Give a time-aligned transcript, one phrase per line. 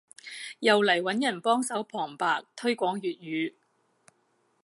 [0.61, 3.53] 又嚟揾人幫手旁白推廣粵語